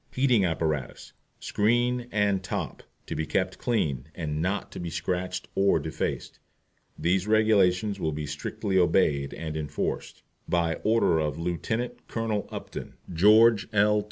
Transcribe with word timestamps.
HEATING 0.13 0.43
APPARATUS, 0.43 1.13
SCREEN 1.39 2.07
AND 2.11 2.43
TOP. 2.43 2.81
To 3.05 3.15
be 3.15 3.27
kept 3.27 3.59
clean, 3.59 4.07
and 4.15 4.41
not 4.41 4.71
to 4.71 4.79
be 4.79 4.89
scratched 4.89 5.47
or 5.53 5.79
defaced. 5.79 6.39
These 6.97 7.27
Regulations 7.27 7.99
will 7.99 8.11
be 8.11 8.25
strictly 8.25 8.79
obeyed 8.79 9.31
and 9.31 9.55
enforced. 9.55 10.23
By 10.49 10.77
order 10.83 11.19
of 11.19 11.37
LIEUT. 11.37 12.07
COLONEL 12.07 12.49
UPTON, 12.51 12.95
GEORGE 13.13 13.67
L. 13.73 13.99